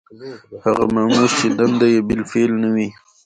[0.63, 2.89] هغه مامور چې دنده یې بالفعل نه وي.